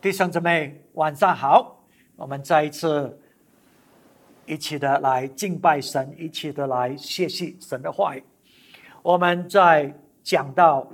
[0.00, 1.84] 弟兄姊妹，晚上好！
[2.14, 3.18] 我们再一次
[4.46, 8.22] 一起的来敬拜神，一起的来谢谢神的话语。
[9.02, 9.92] 我们在
[10.22, 10.88] 讲到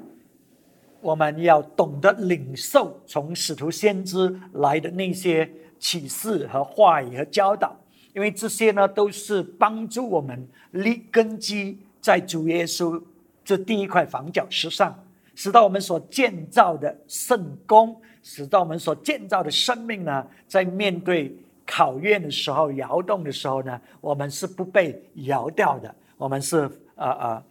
[1.03, 7.79] 我们要懂得领受从使徒先知来的那些启示和话语和教导，
[8.15, 13.03] 因为这些呢都是帮助我们立根基在主耶稣
[13.45, 14.99] 这第一块房角石上，
[15.35, 18.01] 使到我们所建造的圣功。
[18.27, 26.61] 使到我们所建造的生命呢，在面对考验的时候、摇动的时候呢，我们是不被摇掉的，我们是
[26.95, 27.45] 啊啊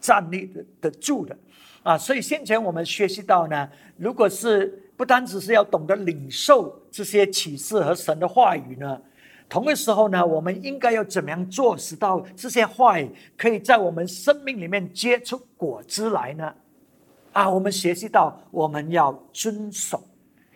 [0.00, 1.36] 站立的得住的
[1.82, 1.98] 啊。
[1.98, 9.02] 所以先前我们学习到呢，如果是不单只是要懂得领受这些启示和神的话语呢，
[9.48, 16.54] 同个时候呢，我们应该要怎么样做，使到这些话语可以在我们生命里面结出果子来呢？
[17.36, 20.02] 啊，我们学习到我们要遵守，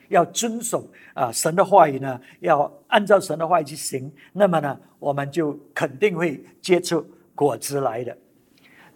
[0.09, 4.11] 要遵守啊神的话语呢，要按照神的话语去行。
[4.33, 8.17] 那么呢，我们就肯定会结出果子来的。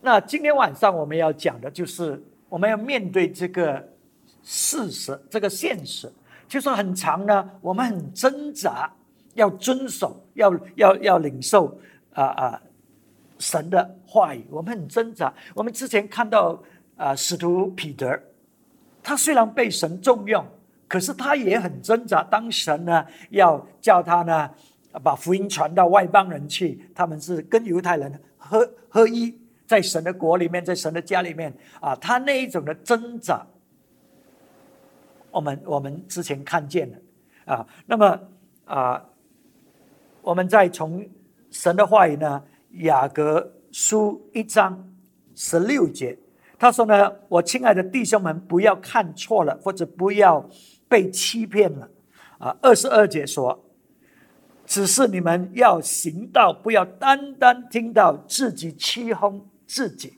[0.01, 2.19] 那今天晚上我们要讲的就是，
[2.49, 3.87] 我们要面对这个
[4.43, 6.11] 事实，这个现实，
[6.49, 8.91] 就是很长呢，我们很挣扎，
[9.35, 11.79] 要遵守，要要要领受
[12.15, 12.63] 啊啊
[13.39, 15.31] 神的话语，我们很挣扎。
[15.55, 16.59] 我们之前看到。
[16.97, 18.23] 啊，使徒彼得，
[19.03, 20.45] 他虽然被神重用，
[20.87, 22.23] 可是他也很挣扎。
[22.23, 24.49] 当神呢要叫他呢
[25.03, 29.37] 把福音传到外邦人去，他们是跟犹太人合合一，
[29.67, 33.45] 在神的国里面，在神的家里面啊，他那一种的挣扎，
[35.33, 36.99] 我们我们之前看见了
[37.55, 37.67] 啊。
[37.87, 38.21] 那么
[38.67, 39.05] 啊，
[40.23, 41.05] 我们再从
[41.51, 42.43] 神的话语呢，
[42.75, 44.89] 雅各书一章
[45.35, 46.17] 十六节。
[46.65, 50.43] 他说呢，我亲爱的弟兄们，不要看错了，或者不要
[50.89, 51.87] 被欺骗了。
[52.39, 53.63] 啊，二十二节说，
[54.65, 60.17] 只是你们要行道，不要单单听到自己欺哄自己。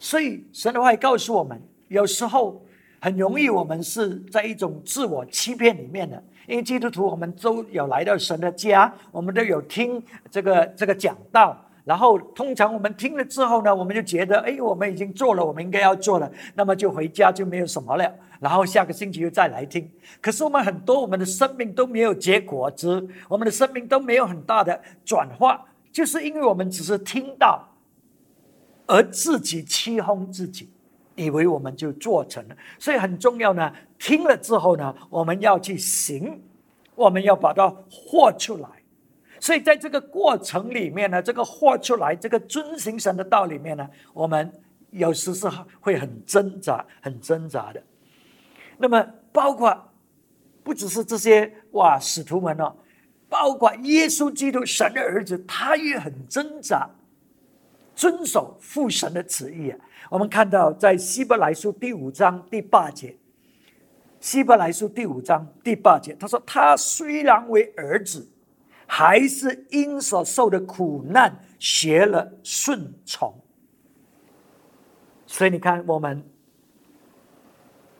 [0.00, 2.60] 所以神的话告诉我们，有时候
[3.00, 6.20] 很容易，我们是在一种自我欺骗里面的。
[6.48, 11.63] 因为基督徒，我们都有来到神的家，我们都有听这个这个讲道。
[11.84, 18.10] 然后，通常我们听了之后呢，我们就觉得，哎，我们已经做了，我们应该要做了，那么就回家就没有什么了。
[18.40, 19.90] 然后下个星期又再来听。
[20.20, 25.62] 可是我们很多，我们的生命都没有结果子，我们的生命都没有很大的转化，
[25.92, 27.68] 就是因为我们只是听到，
[28.86, 30.70] 而自己欺哄自己，
[31.16, 32.56] 以为我们就做成了。
[32.78, 36.40] 所以很重要呢，听了之后呢，我们要去行，
[36.94, 38.68] 我们要把它活出来。
[39.44, 44.50] 所以在这个过程里面呢，这个画出来，这个遵行神的道里面呢，我们
[44.88, 45.46] 有时是
[45.80, 47.82] 会很挣扎、很挣扎的。
[48.78, 49.92] 那么，包括
[50.62, 52.74] 不只是这些哇使徒们哦，
[53.28, 56.88] 包括耶稣基督神的儿子，他也很挣扎，
[57.94, 59.78] 遵守父神的旨意啊。
[60.08, 63.14] 我们看到在希伯来书第五章第八节，
[64.20, 68.26] 希伯来书第五章第八节，他说：“他虽然为儿子。”
[68.86, 73.34] 还是因所受的苦难学了顺从，
[75.26, 76.22] 所以你看，我们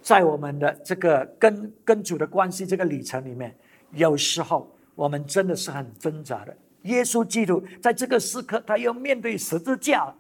[0.03, 3.57] 在我们的这个跟跟主的关系这个里程里面，
[3.93, 6.57] 有时候我们真的是很挣扎的。
[6.83, 10.15] 耶稣基督在这个时刻，他要面对十字架，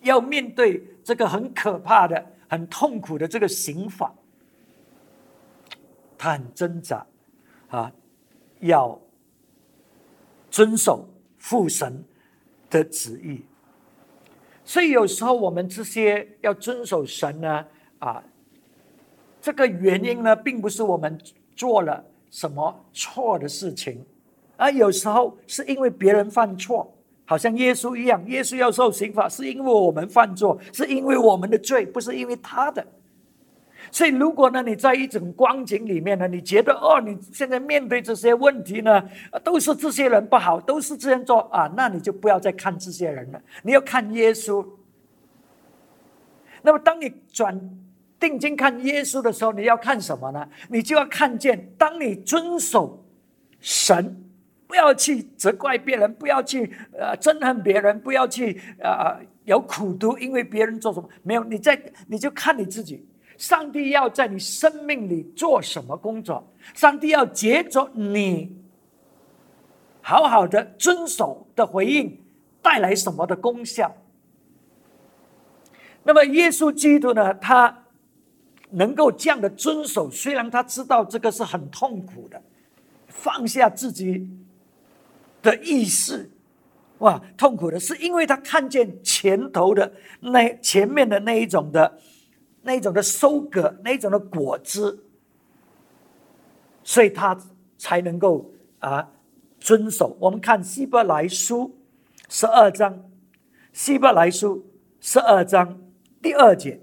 [0.00, 4.12] 要面对这个很可怕的、很痛苦的这个刑法，
[6.16, 7.06] 他很挣扎
[7.68, 7.92] 啊，
[8.60, 8.98] 要。
[10.54, 11.04] 遵守
[11.36, 12.04] 父神
[12.70, 13.42] 的旨意，
[14.64, 17.66] 所以有时候我们这些要遵守神呢，
[17.98, 18.22] 啊，
[19.40, 21.20] 这个原因呢，并不是我们
[21.56, 24.06] 做了什么错的事情，
[24.56, 32.86] 而有时候是因为别人犯错，好像耶稣一样，耶稣要受刑罚，是因为我们犯错，是因为我们的罪，不是因为他的。
[33.90, 39.02] 所以，如果呢，你在一种光景里面呢，你觉得哦，你现在面对这些问题呢，
[39.42, 44.66] 都是这些人不好，都是这样做啊，那你就不要再看这些人了，你要看耶稣。
[46.62, 47.58] 那么，当你转
[48.18, 50.48] 定睛看耶稣的时候，你要看什么呢？
[50.68, 53.04] 你就要看见，当你遵守
[53.60, 54.24] 神，
[54.66, 63.06] 不要去责怪别人，不要去呃憎恨别人，不要去呃有苦读，因为别人做什么没有，你在你就看你自己。
[63.36, 66.46] 上帝要在你生命里做什么工作？
[66.74, 68.56] 上帝要接着你
[70.00, 72.22] 好好的遵守的回应
[72.62, 73.94] 带来什么的功效？
[76.02, 77.32] 那么耶稣基督呢？
[77.34, 77.84] 他
[78.70, 82.42] 能够这样的遵守，虽然他知道这个是很痛苦的，
[83.06, 84.28] 放下自己
[85.42, 86.30] 的意识，
[86.98, 91.98] 哇，痛苦的是因为他看见前头的那前面的那一种的
[92.64, 95.04] 那种的收割，那种的果子，
[96.82, 97.38] 所以他
[97.78, 99.08] 才能够啊
[99.60, 100.16] 遵守。
[100.18, 101.76] 我们看希伯来书
[102.28, 103.04] 十二章，
[103.72, 104.64] 希伯来书
[105.00, 105.78] 十二章
[106.20, 106.80] 第二节。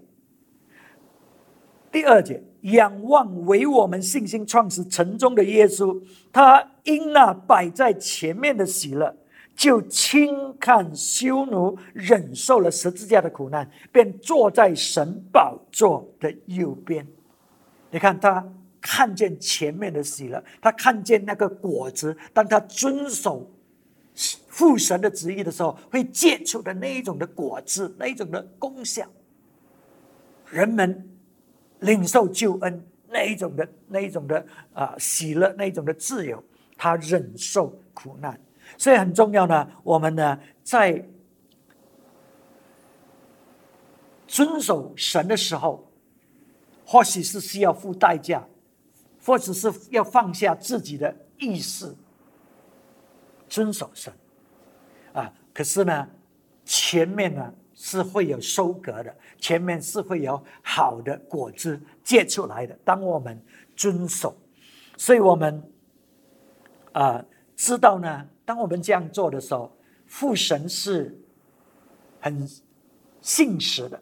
[1.91, 6.01] 第二节，仰望为我们信心创始成终的耶稣，
[6.31, 9.13] 他因那摆在前面的喜乐，
[9.61, 17.05] 就轻看羞奴，忍受了十字架的苦难，便坐在神宝座的右边。
[17.91, 18.43] 你看他
[18.81, 23.47] 看见前面的喜乐，他看见那个果子，当他遵守
[24.47, 29.07] 父神的旨意的时候，会结出的那一种的果子，那一种的功效，
[30.49, 31.07] 人们。
[31.81, 36.43] 领受救恩那一种的那一种的啊喜乐那一种的自由，
[36.77, 38.39] 他忍受苦难，
[38.77, 39.67] 所以很重要呢。
[39.83, 41.03] 我们呢在
[44.27, 45.91] 遵守神的时候，
[46.85, 48.47] 或许是需要付代价，
[49.25, 51.95] 或者是要放下自己的意识，
[53.47, 54.13] 遵守神
[55.13, 55.33] 啊。
[55.53, 56.07] 可是呢，
[56.65, 57.53] 前面呢？
[57.73, 62.77] 是会有收割的，前面是会有好的果子结出来的。
[62.85, 63.43] 当我们
[63.75, 64.37] 遵守，
[64.97, 65.63] 所以我们
[66.91, 67.25] 啊
[67.61, 69.71] 知道呢，当我们这样做的时候，
[70.07, 71.15] 父神是
[72.19, 72.49] 很
[73.21, 74.01] 信实的，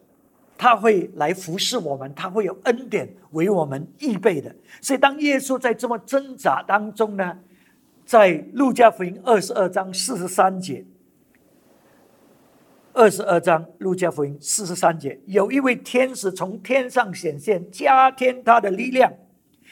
[0.56, 4.50] 他会来服侍我们，他会有恩典为我们预备的。
[4.80, 7.38] 所以当耶稣在这么挣扎当中呢，
[8.06, 10.82] 在路加福音二十二章四十三节。
[12.94, 19.12] 二十二章路加福音四十三节，有一位天使从天上显现，加添他的力量。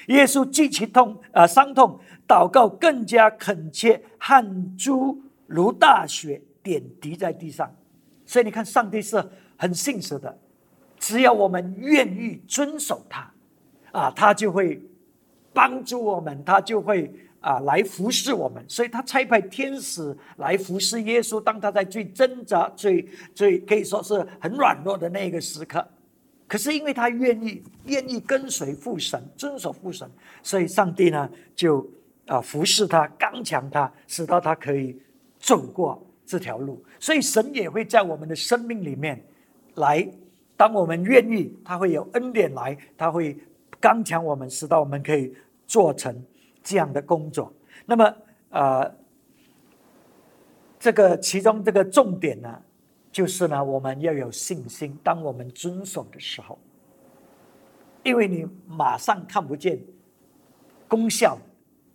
[0.07, 7.71] 耶稣极其痛啊，伤痛，祷告更加恳切，汗珠如大雪点滴在地上。
[8.25, 9.23] 所以你看，上帝是
[9.57, 10.39] 很信实的，
[10.99, 13.31] 只要我们愿意遵守他，
[13.93, 14.81] 啊，他就会
[15.53, 17.13] 帮助我们，他就会。
[17.41, 21.41] 啊，来服侍我们，所以他差派天使来服侍耶稣。
[21.41, 25.89] 当他在最挣扎、最最可以说是很软弱的那个时刻，
[26.49, 30.11] 可是因为他愿意愿意跟随父神、遵守父神，
[30.43, 31.89] 所以上帝呢就
[32.27, 35.01] 啊服侍他、刚强他，使到他可以
[35.39, 36.83] 走过这条路。
[36.99, 39.23] 所以神也会在我们的生命里面
[39.75, 40.05] 来，
[40.57, 43.39] 当我们愿意，他会有恩典来，他会
[43.79, 45.33] 刚强我们，使到我们可以
[45.67, 46.21] 做成。
[46.61, 47.51] 这样的工作，
[47.87, 48.15] 那么
[48.51, 48.95] 呃，
[50.79, 52.61] 这个其中这个重点呢，
[53.11, 54.97] 就是呢，我们要有信心。
[55.03, 56.59] 当我们遵守的时候，
[58.03, 59.81] 因为你马上看不见
[60.87, 61.39] 功效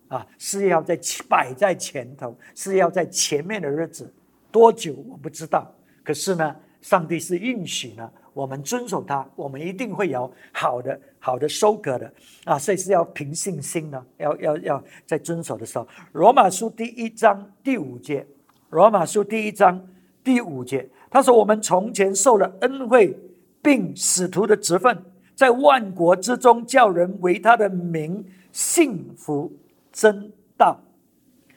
[0.08, 1.00] 啊，是要在
[1.30, 4.14] 摆在前头，是要在前面的日子
[4.52, 5.74] 多久我不知道。
[6.04, 8.12] 可是呢，上帝是允许呢。
[8.34, 12.12] 我们遵守它，我们一定会有好的、好的收割的
[12.46, 12.58] 啊！
[12.58, 18.22] 所以是要凭信心的，要要要在遵守的时候，《罗马书》第一章第五节，
[18.72, 19.88] 《罗马书》第一章
[20.24, 23.16] 第五节，他说：“我们从前受了恩惠，
[23.62, 25.02] 并使徒的职分，
[25.36, 29.54] 在万国之中叫人为他的名幸福
[29.92, 30.82] 真道。”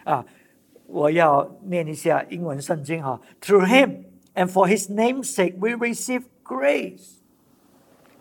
[0.04, 0.24] 啊，
[0.86, 7.16] 我要念一下英文圣经哈：“Through him and for his namesake, we receive。” grace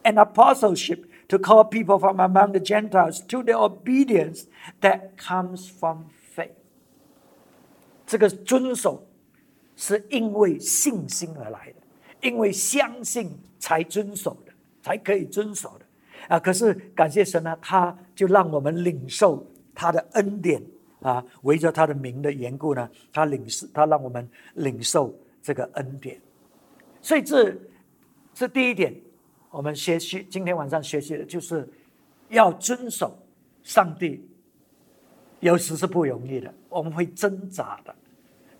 [0.03, 4.45] and apostleship to call people from among the Gentiles to the obedience
[4.81, 6.49] that comes from faith。
[8.07, 9.05] 这个遵守
[9.75, 14.51] 是因为信心而来的，因为相信才遵守的，
[14.81, 15.85] 才可以遵守的
[16.27, 16.39] 啊！
[16.39, 20.61] 可是感谢神呢，他就让我们领受他的恩典
[21.01, 26.19] 啊，围着他的名的缘故呢，他领受，他让我们领受这个恩典，
[27.01, 27.55] 所以这。
[28.37, 28.93] 这第一点，
[29.49, 31.65] 我们学习今天晚上学习的就是
[32.27, 33.17] 要遵守
[33.63, 34.27] 上帝。
[35.39, 37.95] 有时是不容易的，我们会挣扎的。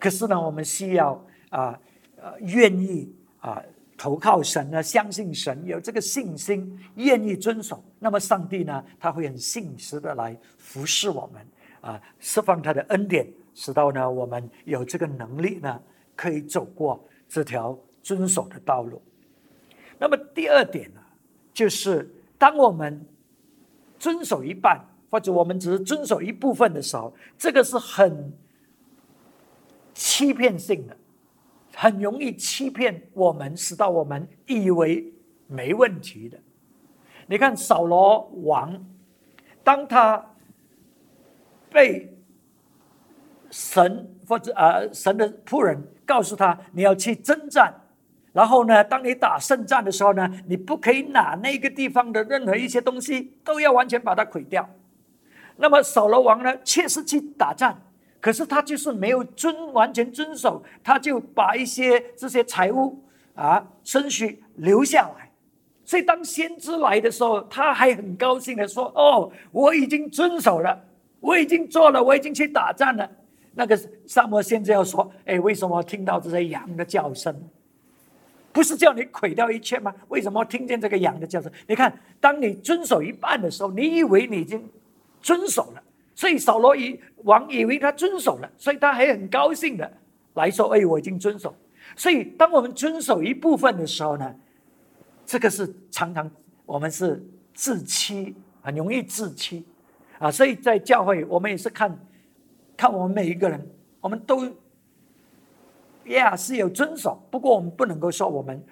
[0.05, 1.19] 可是呢，我们需要
[1.49, 1.79] 啊
[2.21, 3.59] 呃愿意啊
[3.97, 7.83] 投靠神呢，相信神，有这个信心，愿意遵守。
[7.97, 11.43] 那么上帝呢，他会很信实的来服侍我们
[11.81, 15.81] 啊，释放他的恩典，使到呢我们有这个能力呢，
[16.15, 19.01] 可以走过这条遵守的道路。
[19.97, 21.01] 那么第二点呢，
[21.51, 22.07] 就是
[22.37, 23.03] 当我们
[23.97, 28.31] 遵守一半，或者我们只是遵守一部分的时候，这个是很
[29.95, 30.95] 欺骗性的，
[31.73, 35.11] 很容易欺骗我们，使到我们以为
[35.47, 36.37] 没问题的。
[37.27, 38.85] 你看扫罗王，
[39.63, 40.23] 当他
[41.71, 42.13] 被
[43.49, 47.73] 神或者呃神的仆人告诉他你要去征战，
[48.33, 54.69] 然后呢，当你打胜仗的时候呢，你不可以拿那个地方的任何一些东西，都要完全把它毁掉。
[55.55, 57.81] 那么扫罗王呢，确实去打仗，
[58.19, 62.99] 可是他就是没有遵完全遵守，他就把一些这些财物
[63.35, 65.31] 啊、牲畜留下来。
[65.83, 70.83] 所以当先知来的时候，他还很高兴的说：“哦，我已经遵守了，
[71.19, 73.07] 我已经做了，我已经去打仗了。”
[73.53, 77.35] 那个萨摩先知要说：“哎，为什么听到这些羊的叫声？
[78.51, 79.93] 不是叫你毁掉一切吗？
[80.07, 81.51] 为什么听见这个羊的叫声？
[81.67, 84.67] 你看，当你遵守一半的时候，你以为你已经……”
[85.21, 85.81] 遵守了，
[86.15, 89.91] 所以扫罗以王以为他遵守了，所以他还很高兴的
[90.35, 91.53] 来说：“哎，我已经遵守。”
[91.95, 94.35] 所以，当我们遵守一部分的时候呢，
[95.25, 96.29] 这个是常常
[96.65, 99.65] 我们是自欺，很容易自欺
[100.17, 100.31] 啊。
[100.31, 101.99] 所以在教会，我们也是看
[102.75, 103.69] 看我们每一个人，
[104.01, 104.49] 我们都
[106.05, 108.63] 呀是有遵守，不过我们不能够说我们。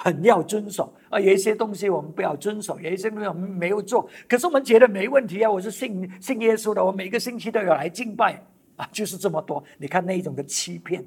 [0.00, 4.08] 很要遵守啊，有一些东西我们不要遵守，有一些东西我们没有做。
[4.28, 8.40] 可是我们觉得没问题啊，我是信信耶稣的，我每个星期都有来敬拜
[8.76, 9.62] 啊，就是这么多。
[9.76, 11.04] 你看那种的欺骗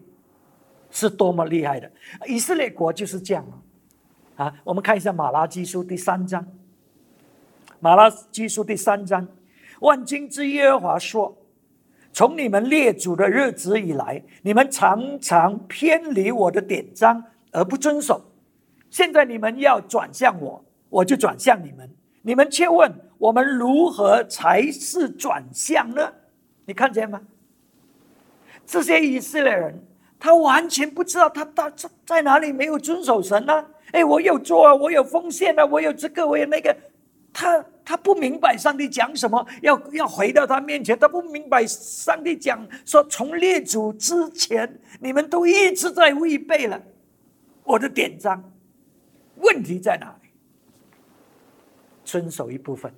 [0.90, 1.90] 是多么厉害的！
[2.28, 3.46] 以色列国就是这样
[4.36, 4.54] 啊。
[4.66, 6.46] 我们看一下马拉基书第三章，
[7.80, 9.26] 马拉基书第三章，
[9.80, 11.34] 万军之耶和华说
[12.12, 18.22] ：“从你们列祖的日子以来，你们常常偏离我的典章而不遵守。”
[18.92, 21.90] 现在你们要转向我，我就转向你们。
[22.22, 26.14] 你们却问我们如何才是转向呢？
[26.66, 27.20] 你看见吗？
[28.64, 29.84] 这些以色列人，
[30.20, 33.66] 他完全不知道他到在在哪里没有遵守神呢？
[33.92, 36.76] 哎，我有做啊，我有奉献啊，我有这个，我有那个。
[37.34, 41.00] 他他不明白上帝讲什么，要要回到他面前。
[41.00, 44.70] 他不明白上帝讲说，从列祖之前，
[45.00, 46.82] 你们都一直在违背了
[47.64, 48.51] 我的典章。
[49.42, 50.30] 问题在哪里？
[52.04, 52.94] 遵守一部分，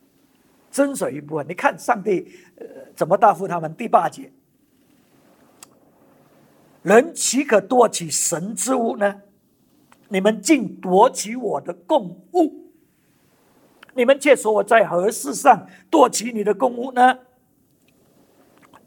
[0.72, 1.46] 遵守一部分。
[1.48, 3.76] 你看上帝呃怎么答复他们？
[3.76, 4.32] 第八节，
[6.82, 9.22] 人岂可夺取神之物呢？
[10.08, 12.72] 你们竟夺取我的供物，
[13.94, 17.20] 你们却说我在何事上夺取你的供物呢？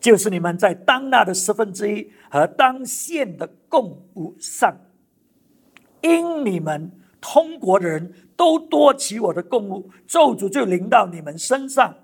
[0.01, 4.77] 就是你们在当纳的十分之一和当献的供物上，
[6.01, 6.91] 因你们。
[7.21, 11.95] 通国的人都多起我的供物，咒诅就临到你们身上。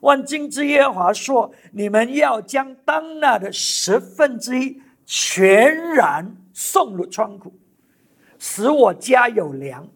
[0.00, 7.52] 万金之耶华说：“你们要将当纳的十分之一全然送入仓库，
[8.38, 9.86] 使我家有粮，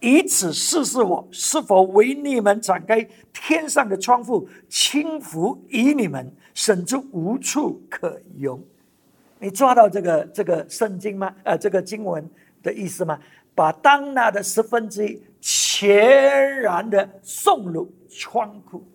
[0.00, 8.62] 以此试试我是否为你们展开天上的窗户，轻浮以你们，甚至无处可容。”
[9.40, 11.34] 你抓到这个这个圣经吗？
[11.44, 12.28] 呃，这个经文
[12.62, 13.18] 的意思吗？
[13.56, 18.86] 把当纳的十分之一全然的送入仓库，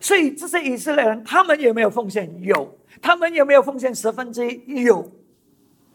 [0.00, 2.42] 所以这些以色列人，他们有没有奉献？
[2.42, 2.74] 有。
[3.02, 4.82] 他们有没有奉献十分之一？
[4.84, 5.06] 有。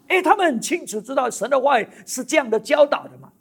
[0.07, 3.31] 哎，他们很清楚知道神的话是这样的教导的嘛。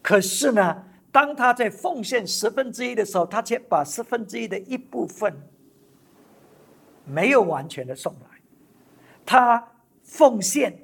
[0.00, 5.34] 可是呢，当他在奉献十分之一的时候，他却把十分之一的一部分
[7.04, 8.38] 没有完全的送来。
[9.26, 9.62] 他
[10.02, 10.74] 奉献，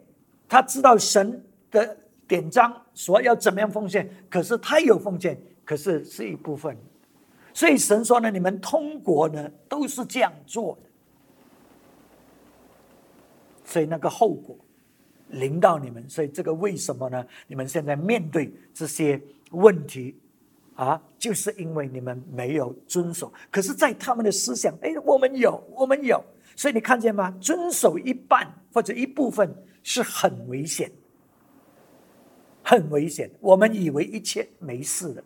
[0.47, 1.97] 他知道神的。
[2.27, 6.77] 典章说要怎么样奉献，可是他有奉献，可是是一部分，
[7.53, 10.89] 所以神说呢，你们通国呢都是这样做的，
[13.65, 14.57] 所以那个后果
[15.29, 17.27] 临到你们，所以这个为什么呢？
[17.47, 20.17] 你们现在面对这些问题
[20.75, 23.33] 啊，就是因为你们没有遵守。
[23.51, 26.23] 可是，在他们的思想，哎，我们有，我们有，
[26.57, 27.31] 所以你看见吗？
[27.41, 30.91] 遵守一半或者一部分是很危险。
[32.65, 35.23] 很危险，我们以为一切没事的，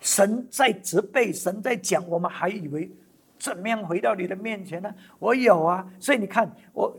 [0.00, 2.90] 神在责备，神在讲，我们还以为
[3.38, 4.92] 怎么样回到你的面前呢？
[5.18, 6.96] 我有啊，所以你看，我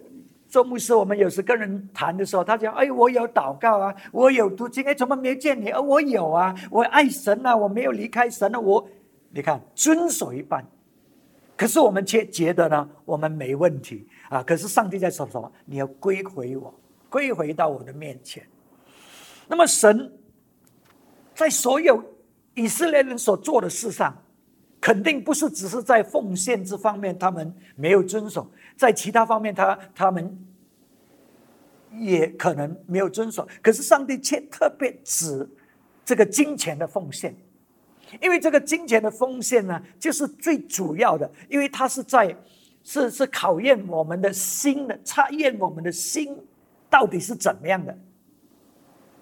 [0.47, 8.87] 周牧师，我们有时跟人谈的时候，他讲：“哎，我有祷告啊，我有读经，哎，怎么没见你？”而我有啊，我爱神啊，我没有离开神啊，我
[9.31, 10.65] 你看遵守一半，
[11.57, 14.41] 可是我们却觉得呢，我们没问题啊。
[14.43, 15.51] 可是上帝在说什么？
[15.65, 16.73] 你要归回我，
[17.09, 18.43] 归回到我的面前。
[19.49, 20.13] 那么神
[21.33, 22.03] 在所有
[22.53, 24.15] 以色列人所做的事上，
[24.79, 30.37] 肯定不是只是在奉献这方面他们没有遵守，在其他方面他他们
[31.99, 33.47] 也可能没有遵守。
[33.61, 35.49] 可是上帝却特别指
[36.05, 37.35] 这个金钱的奉献，
[38.21, 42.35] 因为这个金钱的奉献呢，就是最主要的，因为它是在
[42.83, 46.37] 是是考验我们的心的，测验我们的心
[46.87, 47.97] 到底是怎么样的。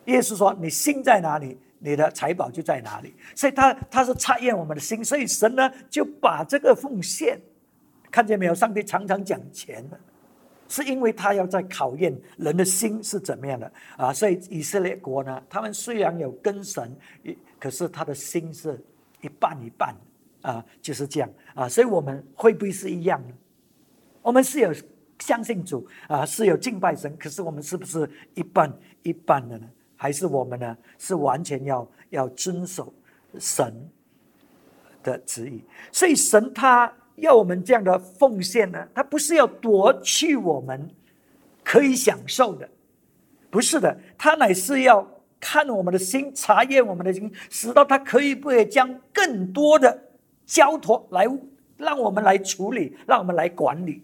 [0.08, 7.40] 耶稣说：“你心在哪里，你的财宝就在哪里。”所以，他他是测验我们的心，所以神呢就把这个奉献，
[8.12, 8.54] 看见没有？
[8.54, 9.98] 上帝常常讲钱的。
[10.70, 16.94] 是因为他要在考验人的心是怎么样的啊，所以以色列国呢，他们虽然有跟神，
[17.58, 18.78] 可是他的心是
[19.22, 19.96] 一半一半
[20.42, 21.70] 啊，就是这样啊。
[21.70, 23.34] 所以我们会不会是一样呢？
[24.22, 24.74] 我们是有
[25.20, 28.70] 相信主啊，是有敬拜神，可是我们是不是一半
[29.04, 29.70] 一半的呢？
[29.98, 32.94] 还是我们呢是完全要要遵守
[33.38, 33.74] 神
[35.04, 35.62] 的旨意？
[35.92, 36.89] 所以神他。
[37.18, 38.88] 要我们这样的奉献呢？
[38.94, 40.88] 他不是要夺去我们
[41.63, 42.70] 可以享受的，
[43.50, 45.04] 不是的，他乃是要
[45.39, 50.00] 看我们的心，查验我们的心，使到他可以不可以将更多的
[50.46, 51.25] 交托来
[51.75, 54.04] 让我们来处理，让我们来管理。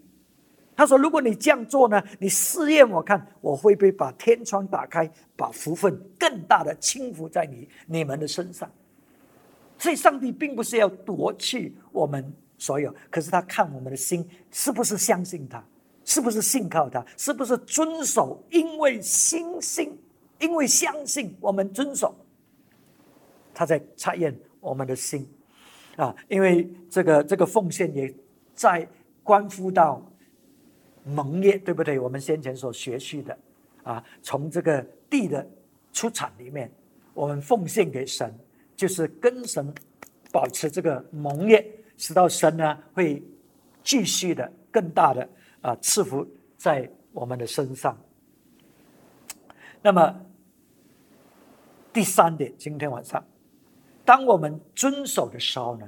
[0.76, 8.70] 他说：“如果你这样做呢，你试验我看，我会不会把天窗打开，把福分更大的倾覆在你你们的身上？”
[9.78, 12.32] 所以，上帝并不是要夺去我们。
[12.56, 15.62] 所有，可是他看我们的心是不是相信他，
[16.04, 18.42] 是不是信靠他，是不是遵守？
[18.48, 19.98] 因为信心，
[20.38, 22.14] 因为相信，我们遵守。
[23.52, 25.28] 他在查验我们的心
[25.96, 28.14] 啊，因为这个这个奉献也
[28.54, 28.88] 在
[29.24, 30.00] 关乎到
[31.04, 31.98] 蒙业，对不对？
[31.98, 33.38] 我们先前所学习的
[33.82, 35.46] 啊，从这个地的
[35.92, 36.70] 出产里面，
[37.12, 38.34] 我们奉献给神，
[38.74, 39.72] 就是跟神
[40.32, 41.64] 保持这个盟业。
[41.96, 43.22] 使到神呢会
[43.84, 45.28] 继续的更大的
[45.60, 47.96] 啊赐福在我们的身上。
[49.80, 50.20] 那么
[51.92, 53.24] 第三点，今天晚上，
[54.04, 55.86] 当我们遵守的时候呢，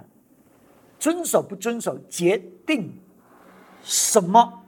[1.00, 2.92] 遵守不遵守决定
[3.82, 4.64] 什么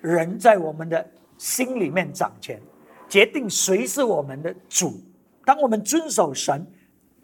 [0.00, 1.06] 人在我们的
[1.38, 2.60] 心里面掌权，
[3.08, 5.00] 决定谁是我们的主。
[5.44, 6.66] 当我们遵守神，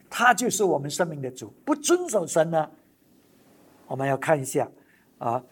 [0.08, 2.68] 他就是我们生命的主；不遵守神呢？
[3.86, 4.68] 我们要看一下，
[5.18, 5.42] 啊，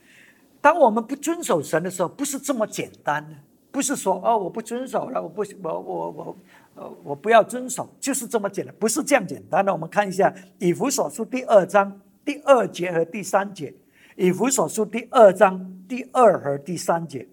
[0.61, 3.37] 当我们不遵守神的时候，不是这么简单的，
[3.71, 6.37] 不是说哦，我不遵守了，我不，我我我，
[6.75, 9.73] 呃，我不要遵守，就是这么简单，不是这样简单的。
[9.73, 13.71] 我们看一下《以弗所书》第二章第二节和第三节，
[14.17, 17.27] 《以弗所书》第二章第二和第三节。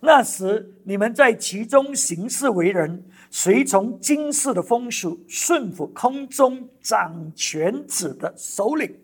[0.00, 8.94] 那时你们在其中行事为人，随从今世的风俗，顺服空中掌权者的首领。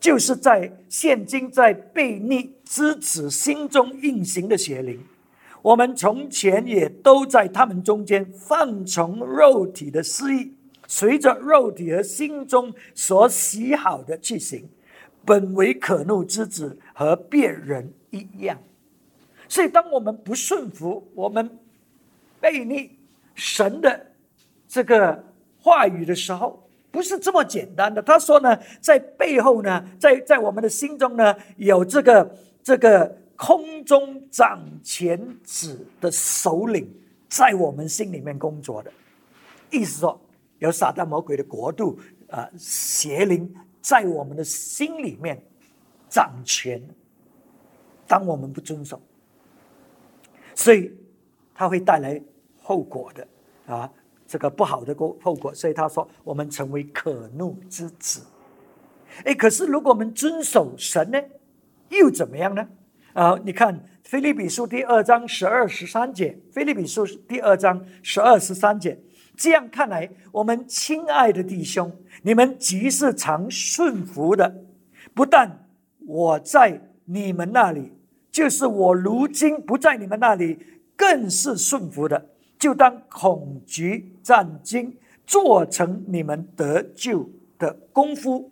[0.00, 5.00] 就是在现今在悖逆之子心中运行的邪灵，
[5.62, 10.52] 我们从前也都在他们中间放从肉体的私意，
[10.88, 14.68] 随着肉体和心中所喜好的去行，
[15.26, 18.56] 本为可怒之子，和别人一样。
[19.48, 21.58] 所以，当我们不顺服，我们
[22.40, 22.96] 背逆
[23.34, 24.06] 神的
[24.66, 25.24] 这个
[25.58, 28.00] 话语的时候，不是这么简单的。
[28.02, 36.90] 他说呢，在背后呢，在在我们的心中呢，有这个这个空中掌权子的首领
[37.28, 38.90] 在我们心里面工作的，
[39.70, 40.20] 意思说
[40.58, 41.98] 有撒旦魔鬼的国度
[42.30, 43.54] 啊，邪灵
[43.86, 45.40] 在我们的心里面
[46.08, 46.82] 掌权。
[48.04, 49.00] 当我们不遵守，
[50.56, 50.92] 所以
[51.54, 52.20] 他会带来
[52.60, 53.28] 后果的
[53.66, 53.88] 啊。
[54.26, 58.26] 这个不好的后后果，所以他说我们成为可怒之子。
[59.24, 61.22] 哎，可是如果我们遵守神呢，
[61.90, 62.68] 又怎么样呢？
[63.12, 63.72] 啊，你看
[64.02, 68.98] 《菲利比书》第二章十二十三节，《菲利比书》第二章十二十三节。
[69.36, 71.94] 这样看来，我们亲爱的弟兄，
[72.26, 74.52] 你们即是常顺服的，
[75.14, 75.64] 不但
[76.04, 77.92] 我在你们那里，
[78.32, 80.58] 就是我如今不在你们那里，
[80.96, 82.30] 更是顺服的。
[82.58, 84.92] 就当恐惧战惊，
[85.24, 88.50] 做成你们得救的功夫，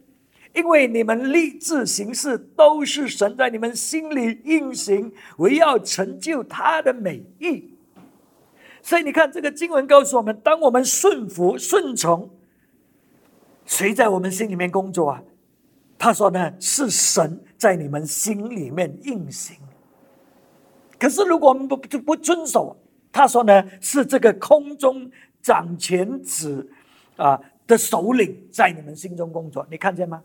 [0.55, 7.75] 因为你们立志行事，都是神在你们心里运行，为要成就他的美意。
[8.83, 12.31] 所以你看，这个经文告诉我们：当我们顺服、顺从，
[13.67, 15.23] 谁在我们心里面工作啊？
[15.99, 19.57] 他说呢，是神在你们心里面运行。
[20.99, 22.77] 可是如果我们不不不遵守，
[23.11, 26.69] 他说呢，是这个空中掌权子
[27.17, 30.23] 啊的首领在你们心中工作，你看见吗？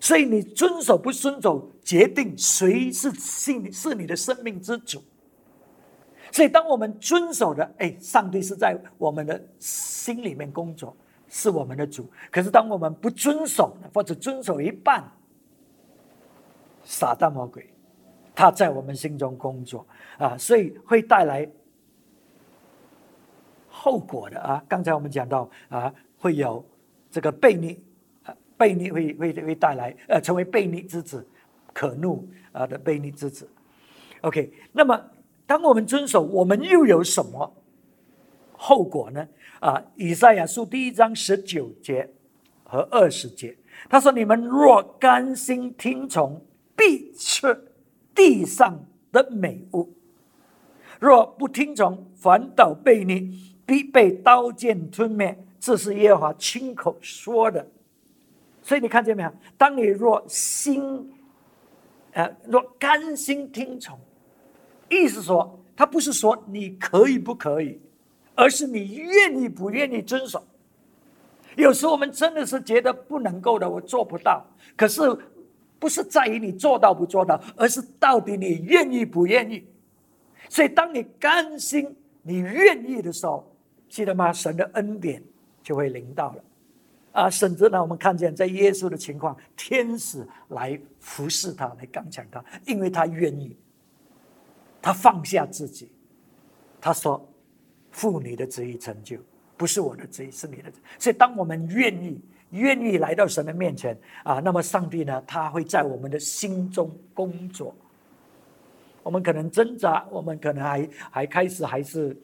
[0.00, 5.02] 所以你遵守不遵守，决定谁是信是你的生命之主。
[6.30, 10.96] 所以当我们遵守的，哎，上帝是在我们的心里面工作，
[11.34, 12.08] 是我们的主。
[12.30, 15.02] 可是当我们不遵守或者遵守一半，
[16.84, 17.68] 撒旦魔鬼
[18.36, 19.84] 他在我们心中工作
[20.16, 21.50] 啊，所以会带来
[23.68, 24.64] 后果的啊。
[24.68, 26.64] 刚才我们讲到啊，会有
[27.10, 27.82] 这个悖逆，
[28.56, 31.26] 悖逆会会会带来呃，成为悖逆之子，
[31.72, 33.50] 可怒啊的悖逆之子。
[34.20, 35.10] OK，那么
[35.46, 37.52] 当我们遵守，我们又有什么
[38.52, 39.26] 后果呢？
[39.64, 42.06] 啊，以赛亚书第一章十九节
[42.64, 43.56] 和二十节，
[43.88, 46.38] 他说：“你们若甘心听从，
[46.76, 47.58] 必吃
[48.14, 48.78] 地上
[49.10, 49.88] 的美物；
[51.00, 57.66] 若不听从，反倒被你必被刀剑吞灭。”这是耶和华亲口说的。
[58.62, 59.32] 所以你看见没有？
[59.56, 61.10] 当你若心，
[62.12, 63.98] 呃，若甘心听从。
[64.90, 67.80] 意思说，他不是说你可以不可以，
[68.34, 70.44] 而是你愿意不愿意遵守。
[71.56, 74.44] 有时我们真的是觉得不能够的，我做不到。
[74.76, 75.00] 可是
[75.78, 79.64] 不是在于你做到不做到，而是到底你愿意不愿意。
[80.48, 83.54] 所以，当你甘心、你愿意的时候，
[83.88, 84.32] 记得吗？
[84.32, 85.22] 神的恩典
[85.62, 86.44] 就会临到了。
[87.12, 93.56] 啊，甚至呢，我们看见在耶稣的情况，天使来服侍他，来刚强他，因为他愿意。
[94.82, 95.90] 他放下自己，
[96.80, 97.24] 他说
[97.94, 99.16] ：“父你的旨意成就，
[99.56, 100.64] 不是我的旨意，是你的。”
[100.98, 107.72] 所以，当我们愿意、愿意来到神的面前啊，那么上帝呢，他会在我们的心中工作。
[109.04, 112.16] 我们可能挣扎，我们可能还还开始还是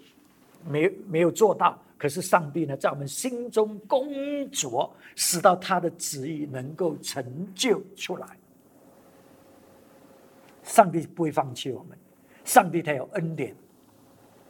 [0.66, 8.26] 没没有做到，可是上帝呢，在我们心中工作，使到他的旨意能够成就出来。
[10.64, 11.96] 上帝不会放弃我们。
[12.44, 13.54] 上帝他有恩典，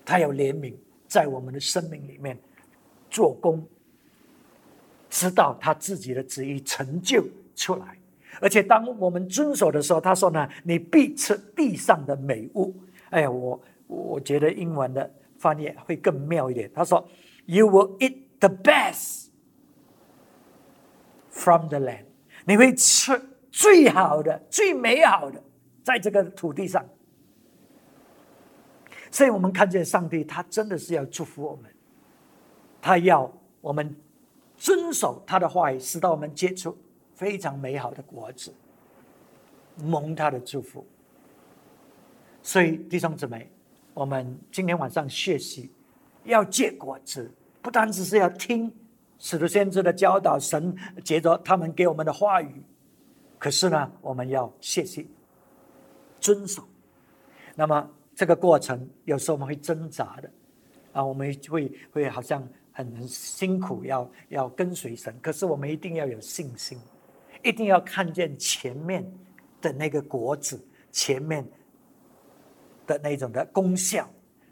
[0.04, 0.74] 他有怜悯，
[1.10, 2.38] 在我们的生命里面
[3.10, 3.66] 做工，
[5.10, 7.98] 直到他自己的旨意成就出来。
[8.40, 12.72] 而且当我们遵守的时候，他说呢：“你必吃地上的美物。”
[13.10, 16.70] 哎呀，我我觉得英文的翻译会更妙一点。
[16.72, 17.06] 他说
[17.46, 19.30] ：“You will eat the best
[21.28, 22.04] from the land。”
[22.46, 23.20] 你会吃
[23.50, 25.42] 最好的、最美好的，
[25.82, 26.88] 在这个土地上。
[29.12, 31.68] 所以我们看见上帝，他真的是要祝福我们，
[32.80, 33.94] 他要我们
[34.56, 36.78] 遵守他的话语，使到我们结出
[37.14, 38.54] 非常美好的果子，
[39.82, 40.86] 蒙他的祝福。
[42.40, 43.50] 所以弟兄姊妹，
[43.94, 45.72] 我们今天晚上学习
[46.22, 47.28] 要结果子，
[47.60, 48.72] 不单只是要听
[49.18, 52.62] 使徒先知的教导，神接着他们给我们的话语，
[53.40, 55.10] 可是呢，我们要学习
[56.20, 56.62] 遵守。
[57.56, 57.90] 那么。
[58.20, 60.30] 这个过程有时候我们会挣扎的，
[60.92, 65.18] 啊，我们会会好像很辛苦，要要跟随神。
[65.22, 66.78] 可是我们一定要有信心，
[67.42, 69.10] 一定要看见前面
[69.62, 71.42] 的那个果子，前面
[72.86, 74.06] 的那种的功效。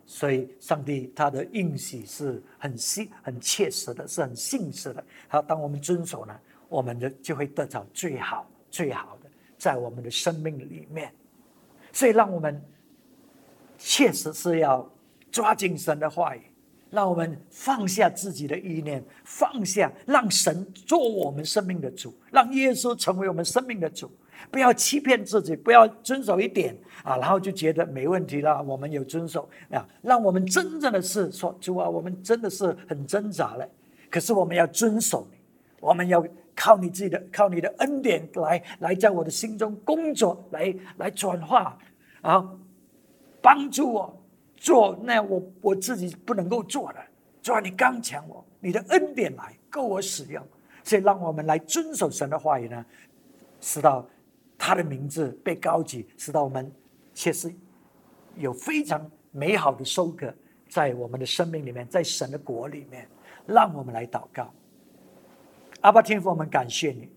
[0.06, 5.04] 所以，上帝他的应许是很信、很切实的，是很信实的。
[5.28, 6.34] 好，当我们遵守呢，
[6.70, 9.28] 我们的就会得到最好、最好的，
[9.58, 11.12] 在我们的生命里面。
[11.92, 12.58] 所以，让我们。
[13.78, 14.86] 确实是要
[15.30, 16.42] 抓紧神的话语，
[16.90, 24.10] 让我们放下自己的意念，放下让神做我们生命的主，让耶稣成为我们生命的主。
[24.50, 28.62] 不要欺骗自己，不要遵守一点啊，然后就觉得没问题了。
[28.62, 33.68] 我们有遵守啊，让我们真正的是说主啊，我们真的是很挣扎了。
[34.08, 35.38] 可是我们要遵守你，
[35.80, 41.76] 我们要靠你自己的，靠你的恩典来来在我的心中工作，来来转化
[42.22, 42.48] 啊。
[43.40, 44.22] 帮助我
[44.56, 46.98] 做那我我自己不能够做的，
[47.42, 50.42] 主啊，你刚强我，你的恩典来够我使用，
[50.82, 52.84] 所以让我们来遵守神的话语呢，
[53.60, 54.04] 使到
[54.56, 56.70] 他的名字被高举，使到我们
[57.14, 57.54] 确实
[58.36, 60.34] 有非常美好的收割
[60.68, 63.08] 在我们的生命里面，在神的国里面，
[63.46, 64.52] 让我们来祷告。
[65.82, 67.08] 阿爸天父，我们感谢你，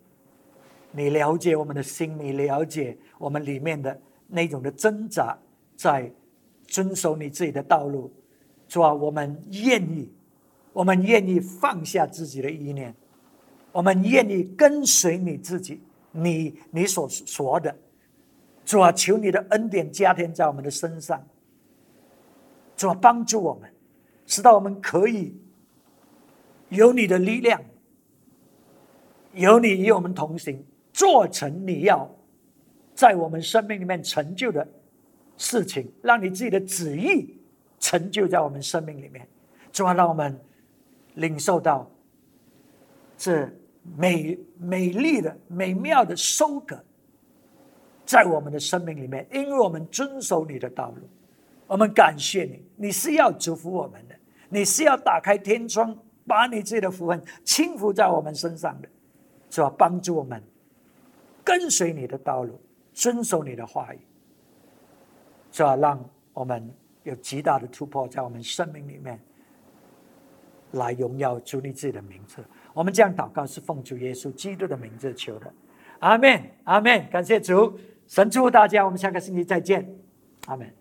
[0.91, 5.35] 你了解我们的心，你了解我们里面的那种的挣扎。
[5.81, 6.13] 在
[6.67, 8.13] 遵守你自己的道路，
[8.67, 10.13] 主啊，我们愿意，
[10.73, 12.93] 我们愿意放下自己的意念，
[13.71, 17.75] 我们愿意跟随你自己，你你所说的，
[18.63, 21.19] 主啊，求你的恩典加添在我们的身上，
[22.77, 23.67] 主啊，帮助我们，
[24.27, 25.35] 使到我们可以
[26.69, 27.59] 有你的力量，
[29.33, 30.63] 有你与我们同行，
[30.93, 32.07] 做成你要
[32.93, 34.67] 在我们生命里面成就的。
[35.41, 37.35] 事情，让你自己的旨意
[37.79, 39.27] 成就在我们生命里面，
[39.71, 40.39] 主啊，让我们
[41.15, 41.89] 领受到
[43.17, 43.49] 这
[43.97, 46.79] 美美丽的、美妙的收割，
[48.05, 51.01] 在我们的生命里面，因为我们遵守你的道路，
[51.65, 54.15] 我们感谢你，你是要祝福我们的，
[54.47, 58.87] 你是要打开天窗，把你自己的福分倾覆在我们身上的，
[59.49, 59.73] 是吧？
[59.75, 60.39] 帮助我们
[61.43, 62.61] 跟随你的道路，
[62.93, 63.99] 遵守你的话语，
[65.51, 65.75] 是吧？
[65.75, 69.19] 让我们有极大的突破，在我们生命里面。
[70.75, 72.41] 来荣耀主你自己的名字，
[72.73, 75.53] 我们这样祷告是奉主耶稣基督的名字求的，
[75.99, 79.85] 阿门，阿门，感谢主，神祝福大家，我们下个星期再见，
[80.47, 80.73] 阿门。